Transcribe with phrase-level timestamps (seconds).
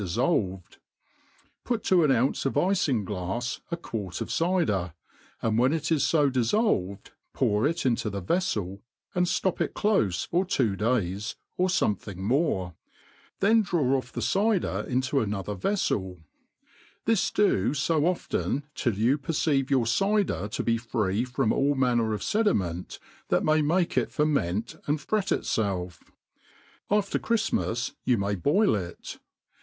[0.01, 4.93] 4ifii|)yc^|.pu4:^> ^n ounce of ifin glafs a quart of cyder,
[5.43, 8.79] and when it is fo diflfolved,^ pour it into the veflel,
[9.13, 12.73] and ftop it clofe for two days, or fomething more;
[13.41, 16.23] then draw, off the cyder into anothjcr veflbl:
[17.05, 22.11] t^i» do fo often till you perceive your c^der to be free from aU manner
[22.13, 22.97] of fedi,* ment,
[23.27, 25.99] that may m^ke it ferment and fret itfelf:
[26.89, 29.19] after Chrift*' mas you may boil it.